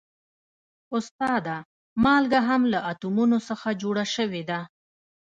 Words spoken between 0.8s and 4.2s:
استاده مالګه هم له اتومونو څخه جوړه